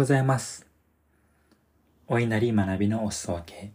[0.00, 0.66] ございます。
[2.08, 3.70] お稲荷学びのお裾分け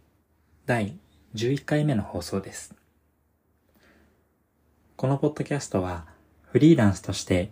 [0.66, 0.98] 第
[1.36, 2.74] 11回目の放送です。
[4.96, 6.08] このポッドキャストは
[6.41, 7.52] フリーランスとして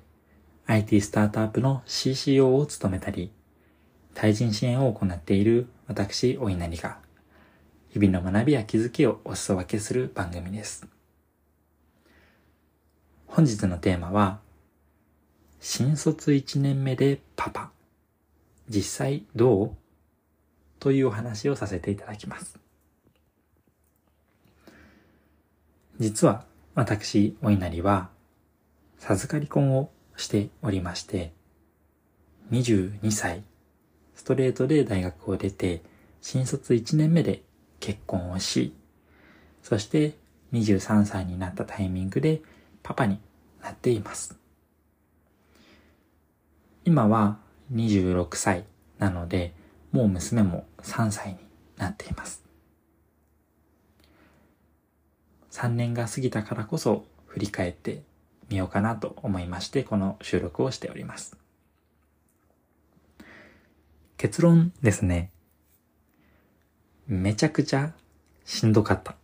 [0.65, 3.31] IT スタートアップの CCO を務めたり、
[4.15, 6.97] 対人支援を行っている私、お稲荷が
[7.89, 10.87] 日々の学びや気づきをお裾分けする番組です。
[13.27, 14.39] 本日のテーマは、
[15.59, 17.69] 新卒1年目でパパ。
[18.73, 19.71] 実際どう？
[20.79, 22.59] というお話をさせていただきます。
[25.99, 28.09] 実は私、お稲荷は、
[28.97, 31.31] 授かり婚をしておりまして、
[32.51, 33.43] 22歳、
[34.15, 35.83] ストレートで大学を出て、
[36.19, 37.43] 新卒1年目で
[37.79, 38.73] 結婚をし、
[39.61, 40.15] そして
[40.51, 42.41] 23歳になったタイミングで
[42.81, 43.19] パパに
[43.61, 44.35] なっています。
[46.85, 47.37] 今は
[47.71, 48.65] 26歳
[48.99, 49.53] なので、
[49.91, 51.37] もう娘も3歳に
[51.77, 52.43] なっています。
[55.51, 58.01] 3年が過ぎたからこそ振り返って
[58.49, 61.37] みようかなと思いまして、この収録をしております。
[64.17, 65.31] 結論ですね。
[67.07, 67.93] めちゃくちゃ
[68.45, 69.15] しんどかった。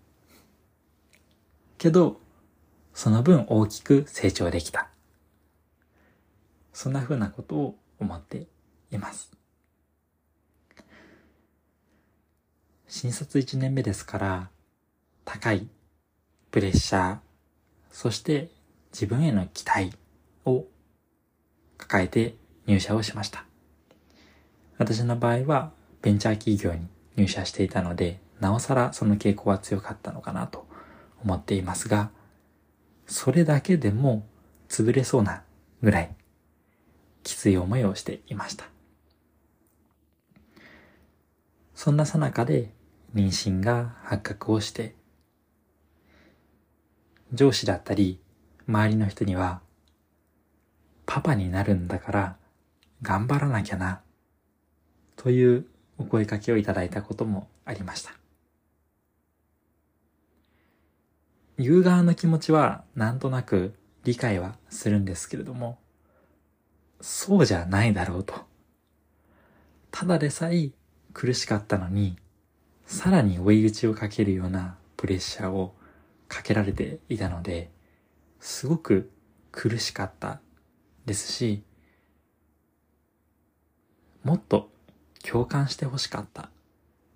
[1.78, 2.20] けど、
[2.94, 4.90] その分大きく成長できた。
[6.74, 8.47] そんな風なことを思って
[8.92, 9.31] います。
[12.88, 14.50] 新卒1年目ですから、
[15.25, 15.67] 高い
[16.52, 17.17] プレッシャー、
[17.91, 18.50] そして
[18.91, 19.91] 自分への期待
[20.45, 20.66] を
[21.78, 23.45] 抱えて入社をしました。
[24.78, 30.66] 私の場合はベンチャー企業に入社していたので、なおさらその傾向は強かったのかなと
[31.23, 32.09] 思っていますが、
[33.06, 34.25] それだけでも
[34.69, 35.44] 潰れそうな
[35.81, 36.16] ぐらい
[37.30, 38.66] きつい思いをしていました。
[41.75, 42.73] そんなさなかで
[43.13, 44.95] 妊娠が発覚をして、
[47.31, 48.19] 上司だったり
[48.68, 49.62] 周りの人には、
[51.06, 52.38] パパになるんだから
[53.03, 54.01] 頑張らなきゃな、
[55.16, 55.68] という
[56.00, 58.12] お声かけをいただいたこともありました。
[61.59, 65.78] 言う側の気持ちはなんとなく理解はするんですけれども、
[67.02, 68.34] そうじゃないだろうと。
[69.92, 70.72] ただでさえ
[71.14, 72.18] 苦しかったのに、
[72.86, 75.76] さらに追い打ちをかけるようなプレッシャーを
[76.28, 77.72] かけられていたので、
[78.40, 79.12] すごく
[79.52, 80.42] 苦しかった
[81.06, 81.64] ですし、
[84.24, 84.70] もっと
[85.24, 86.50] 共感してほしかった。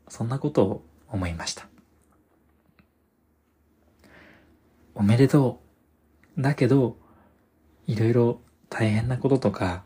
[0.07, 1.67] そんなことを思いました。
[4.95, 5.61] おめでと
[6.37, 6.41] う。
[6.41, 6.97] だけど、
[7.87, 8.41] いろいろ
[8.75, 9.83] 大変なこととか、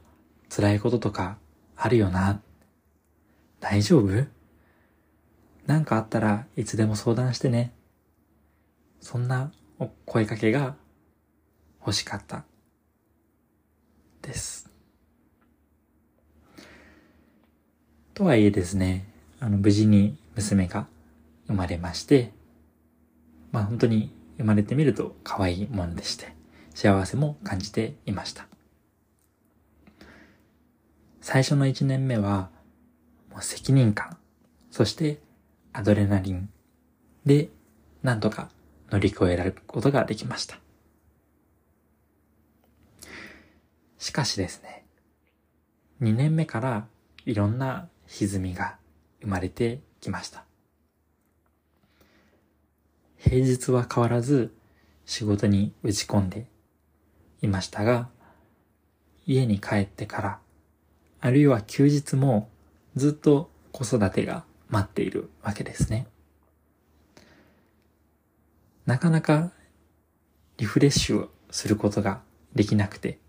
[0.48, 1.38] 辛いこととか
[1.76, 2.42] あるよな。
[3.60, 4.28] 大丈夫？
[5.66, 7.74] なんかあったらいつでも相談してね。
[9.02, 10.78] そんなお声かけが
[11.82, 12.46] 欲しかった。
[14.22, 14.70] です。
[18.14, 19.06] とはいえですね、
[19.42, 20.88] あの、無事に娘が
[21.48, 22.32] 生まれまして、
[23.52, 26.34] まあ本当に生まれてみると可愛いものでして、
[26.74, 28.48] 幸せも感じていました。
[31.30, 32.50] 最初の一年目は、
[33.32, 34.18] もう責任感、
[34.72, 35.20] そして
[35.74, 36.50] アドレナリン
[37.26, 37.50] で、
[38.02, 38.50] なんとか
[38.92, 40.58] 乗り越えられることができました。
[43.98, 44.86] しかしですね、
[46.02, 46.88] 2年目から
[47.26, 48.78] いろんな歪みが
[49.20, 50.46] 生まれてきました。
[53.18, 54.56] 平日は変わらず
[55.06, 56.48] 仕事に打ち込んで
[57.42, 58.08] いましたが、
[59.26, 60.40] 家に帰ってから、
[61.28, 62.48] あるいは休日も
[62.96, 66.08] ずっと子育てが待っているわけですね。
[68.86, 69.52] なかなか
[70.56, 72.22] リフレッシュをすることが
[72.56, 73.20] できなくて、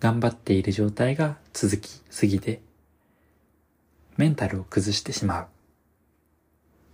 [0.00, 2.62] 頑張っている状態が続きすぎて、
[4.16, 5.46] メンタルを崩してしまう。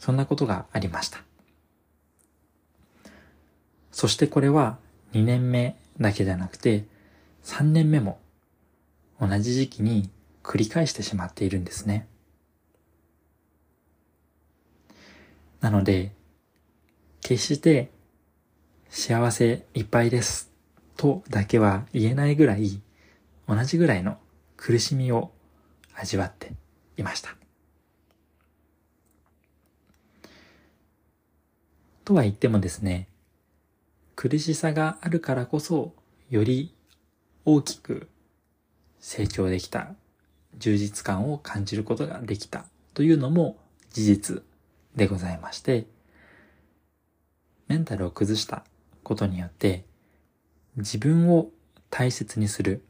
[0.01, 1.23] そんなことがありました。
[3.93, 4.79] そしてこれは
[5.13, 6.87] 2年目だけじゃなくて、
[7.45, 8.19] 3年目も
[9.21, 10.11] 同じ時期に
[10.43, 12.09] 繰り返してしまっているんですね。
[15.61, 16.13] なので、
[17.21, 17.91] 決して
[18.89, 20.51] 幸せいっぱいです
[20.97, 22.81] とだけは言えないぐらい
[23.47, 24.19] 同じぐらいの
[24.57, 25.31] 苦しみを
[25.95, 26.53] 味わって
[26.97, 27.37] いました。
[32.05, 33.09] とは言ってもですね、
[34.17, 35.95] 苦しさがあるからこそ
[36.29, 36.75] より
[37.45, 38.10] 大きく
[39.01, 39.95] 成長できた
[40.59, 43.57] 充実感を感じることができたというのも
[43.93, 44.43] 事実
[44.95, 45.87] でございまして、
[47.69, 48.65] メンタルを崩した
[49.03, 49.85] ことによって
[50.77, 51.51] 自分を
[51.89, 52.85] 大切にする。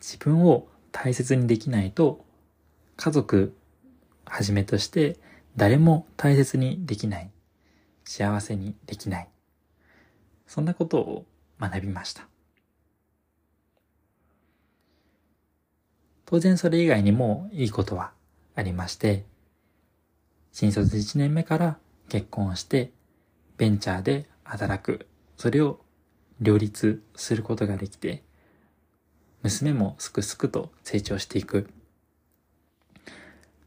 [0.00, 2.24] 自分を大切にできないと
[2.96, 3.56] 家族
[4.26, 5.16] はじめとして
[5.56, 7.30] 誰も大切にできない。
[8.04, 9.28] 幸せにできない。
[10.46, 11.24] そんなことを
[11.60, 12.31] 学びました。
[16.32, 18.10] 当然それ以外にもいいことは
[18.54, 19.26] ありまして、
[20.50, 21.76] 新卒1年目から
[22.08, 22.90] 結婚して、
[23.58, 25.06] ベンチャーで働く、
[25.36, 25.80] それを
[26.40, 28.22] 両立することができて、
[29.42, 31.68] 娘もすくすくと成長していく。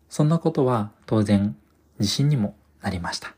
[0.09, 1.55] そんなことは当然
[1.99, 3.35] 自信にもなりました。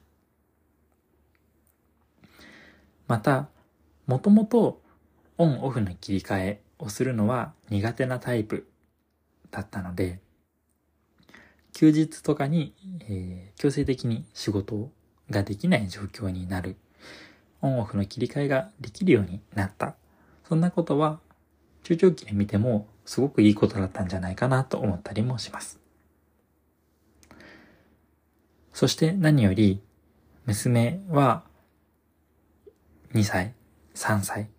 [3.10, 3.50] また、
[4.06, 4.82] もともと
[5.38, 8.70] オンオフの切り替えをするのは苦手なタイプ
[9.52, 10.20] だったので、
[11.74, 14.92] 休日とかに、えー、強制的に仕事
[15.30, 16.76] ができない状況になる。
[17.62, 19.96] オンオフの切り替えができるようになった。
[20.48, 21.20] そんなことは
[21.84, 25.80] 中長期で見てもすごくいいことだったんじゃないかなと思ったりもします。
[28.74, 29.82] そして何より
[30.46, 31.44] 娘は
[33.14, 33.54] 2歳、
[33.96, 34.50] 3歳。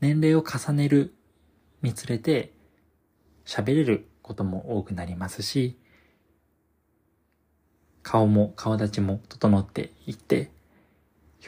[0.00, 1.14] 年齢を重ねる
[1.82, 2.52] につれて
[3.48, 5.78] 喋れることも多くなりますし、
[8.02, 10.50] 顔も顔立ちも整っていって、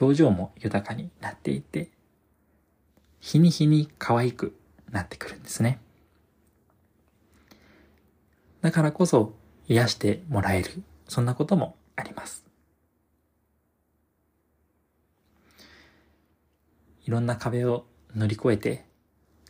[0.00, 1.90] 表情も豊かになっていって、
[3.20, 4.56] 日に日に可愛く
[4.90, 5.78] なってくるんですね。
[8.62, 9.34] だからこそ
[9.68, 12.46] 癒してもらえる、そんなこともあります。
[17.04, 17.84] いろんな壁を
[18.16, 18.86] 乗り越えて、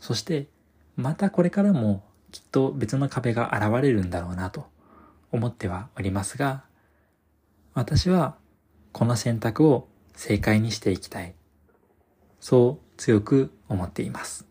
[0.00, 0.48] そして
[0.96, 4.66] またこれからもきっと別の壁が現れるんだろうなと
[5.32, 6.64] 思ってはおりますが、
[7.74, 8.36] 私は
[8.92, 11.34] この選択を正解にしていきたい。
[12.40, 14.46] そう強く思っています。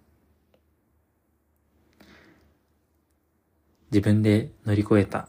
[3.92, 5.28] 自分で乗り越えた。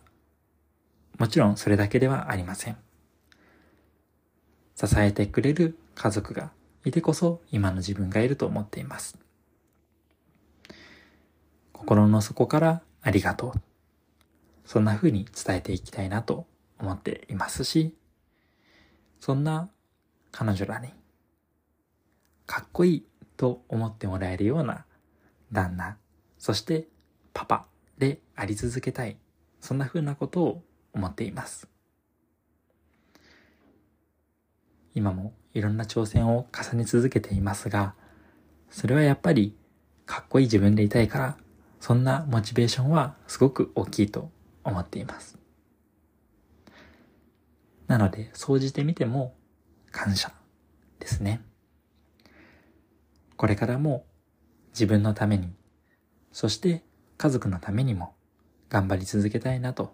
[1.18, 2.76] もちろんそれだけではありません。
[4.74, 6.50] 支えてくれる家族が
[6.86, 9.18] いてこそ今の自分がいると思っています。
[11.80, 13.60] 心の底からありがとう。
[14.66, 16.46] そんな風に伝えていきたいなと
[16.78, 17.96] 思っていますし、
[19.18, 19.70] そんな
[20.30, 20.90] 彼女らに
[22.44, 23.06] かっこいい
[23.38, 24.84] と思ってもらえるような
[25.52, 25.96] 旦那、
[26.38, 26.86] そして
[27.32, 27.66] パパ
[27.96, 29.16] であり続けたい。
[29.58, 30.62] そんな風なことを
[30.92, 31.66] 思っています。
[34.94, 37.94] 今もいろんな挑戦を重ね続けていますが、
[38.68, 39.56] それはやっぱり
[40.04, 41.36] かっこいい自分でいたいから、
[41.80, 44.30] そんなモチベーションはすごく大きいと
[44.62, 45.38] 思っています。
[47.86, 49.34] なので、総じてみても
[49.90, 50.32] 感謝
[51.00, 51.42] ですね。
[53.36, 54.04] これからも
[54.72, 55.52] 自分のために、
[56.30, 56.84] そして
[57.16, 58.14] 家族のためにも
[58.68, 59.92] 頑張り続けたいなと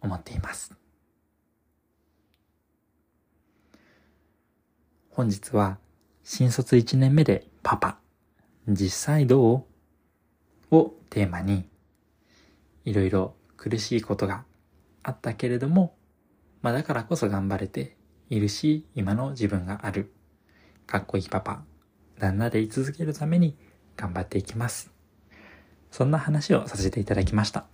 [0.00, 0.74] 思っています。
[5.10, 5.78] 本日は
[6.24, 7.98] 新卒1年目でパパ、
[8.66, 9.71] 実際どう
[10.72, 11.68] をテーマに
[12.84, 14.44] いろいろ苦しいことが
[15.04, 15.94] あったけれども、
[16.62, 17.96] まあだからこそ頑張れて
[18.30, 20.12] いるし、今の自分がある。
[20.86, 21.62] かっこいいパパ、
[22.18, 23.56] 旦那で居続けるために
[23.96, 24.90] 頑張っていきます。
[25.90, 27.66] そんな話をさせていただきました。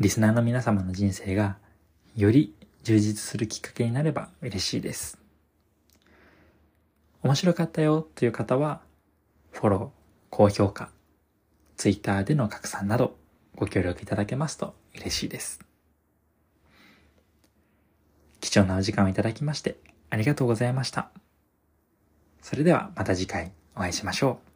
[0.00, 1.58] リスナーの皆様の人生が
[2.16, 5.18] より充実するきっかけになれば嬉しいです。
[7.22, 8.80] 面白かったよという方は、
[9.52, 10.90] フォロー、高評価、
[11.76, 13.16] ツイッターでの拡散など
[13.54, 15.60] ご協力いただけますと嬉しいです。
[18.40, 19.76] 貴重なお時間をいただきまして
[20.10, 21.10] ありがとうございました。
[22.42, 24.55] それではまた次回お会いしましょう。